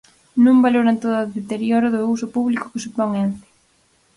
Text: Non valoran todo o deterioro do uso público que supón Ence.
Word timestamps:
Non 0.45 0.63
valoran 0.65 0.99
todo 1.03 1.15
o 1.21 1.31
deterioro 1.37 1.87
do 1.91 2.01
uso 2.15 2.27
público 2.35 2.71
que 2.71 2.83
supón 2.85 3.09
Ence. 3.23 3.47